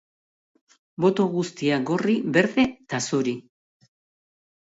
[1.03, 3.35] Boto guztiak gorri, berde eta zuri.